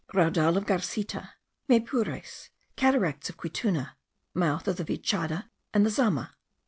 RAUDAL 0.15 0.57
OF 0.57 0.65
GARCITA. 0.65 1.33
MAYPURES. 1.67 2.49
CATARACTS 2.75 3.29
OF 3.29 3.37
QUITUNA. 3.37 3.97
MOUTH 4.33 4.67
OF 4.67 4.77
THE 4.77 4.83
VICHADA 4.83 5.51
AND 5.75 5.85
THE 5.85 5.91
ZAMA. 5.91 6.33